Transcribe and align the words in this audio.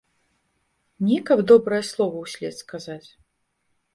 Не 1.09 1.19
каб 1.27 1.43
добрае 1.51 1.83
слова 1.91 2.17
ўслед 2.25 2.53
сказаць. 2.63 3.09